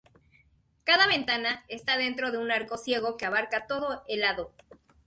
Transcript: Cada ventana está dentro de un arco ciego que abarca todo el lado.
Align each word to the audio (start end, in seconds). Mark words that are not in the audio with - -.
Cada 0.83 1.05
ventana 1.05 1.63
está 1.67 1.95
dentro 1.95 2.31
de 2.31 2.39
un 2.39 2.49
arco 2.51 2.75
ciego 2.75 3.17
que 3.17 3.27
abarca 3.27 3.67
todo 3.67 4.01
el 4.07 4.21
lado. 4.21 4.51